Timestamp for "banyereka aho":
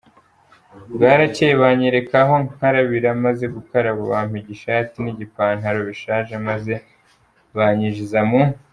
1.61-2.35